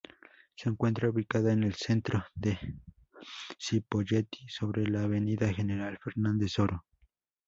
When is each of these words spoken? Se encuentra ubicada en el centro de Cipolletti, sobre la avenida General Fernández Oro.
Se 0.55 0.67
encuentra 0.67 1.11
ubicada 1.11 1.53
en 1.53 1.63
el 1.63 1.75
centro 1.75 2.23
de 2.33 2.57
Cipolletti, 3.59 4.47
sobre 4.49 4.87
la 4.87 5.03
avenida 5.03 5.53
General 5.53 5.99
Fernández 6.03 6.57
Oro. 6.57 6.85